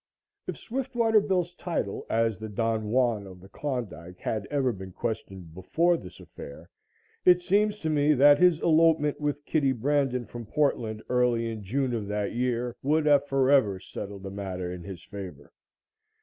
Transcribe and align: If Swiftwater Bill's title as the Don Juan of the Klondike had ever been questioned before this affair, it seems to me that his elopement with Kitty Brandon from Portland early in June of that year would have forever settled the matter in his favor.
If 0.47 0.57
Swiftwater 0.57 1.19
Bill's 1.19 1.53
title 1.53 2.07
as 2.09 2.39
the 2.39 2.49
Don 2.49 2.89
Juan 2.89 3.27
of 3.27 3.39
the 3.39 3.47
Klondike 3.49 4.17
had 4.17 4.47
ever 4.47 4.71
been 4.71 4.91
questioned 4.93 5.53
before 5.53 5.95
this 5.95 6.19
affair, 6.19 6.71
it 7.23 7.39
seems 7.43 7.77
to 7.77 7.89
me 7.91 8.15
that 8.15 8.39
his 8.39 8.59
elopement 8.61 9.21
with 9.21 9.45
Kitty 9.45 9.73
Brandon 9.73 10.25
from 10.25 10.47
Portland 10.47 11.03
early 11.07 11.51
in 11.51 11.61
June 11.61 11.93
of 11.93 12.07
that 12.07 12.31
year 12.33 12.75
would 12.81 13.05
have 13.05 13.27
forever 13.27 13.79
settled 13.79 14.23
the 14.23 14.31
matter 14.31 14.71
in 14.73 14.81
his 14.81 15.03
favor. 15.03 15.53